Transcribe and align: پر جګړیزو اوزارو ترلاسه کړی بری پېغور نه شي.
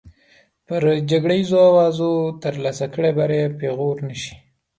پر 0.67 0.81
جګړیزو 1.09 1.59
اوزارو 1.79 2.11
ترلاسه 2.41 2.85
کړی 2.93 3.11
بری 3.17 3.41
پېغور 3.59 3.97
نه 4.07 4.15
شي. 4.21 4.33